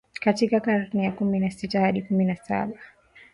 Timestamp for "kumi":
1.11-1.39, 2.01-2.25